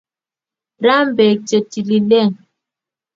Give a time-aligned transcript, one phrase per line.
[0.85, 2.31] ram beek che tililen